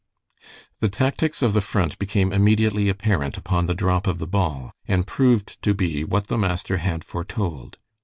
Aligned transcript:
The 0.79 0.89
tactics 0.89 1.43
of 1.43 1.53
the 1.53 1.61
Front 1.61 1.99
became 1.99 2.33
immediately 2.33 2.89
apparent 2.89 3.37
upon 3.37 3.67
the 3.67 3.75
drop 3.75 4.07
of 4.07 4.17
the 4.17 4.25
ball, 4.25 4.71
and 4.87 5.05
proved 5.05 5.61
to 5.61 5.75
be 5.75 6.03
what 6.03 6.25
the 6.25 6.39
master 6.39 6.77
had 6.77 7.03
foretold. 7.03 7.77